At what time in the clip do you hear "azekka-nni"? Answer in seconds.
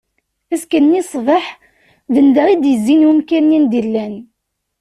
0.53-1.01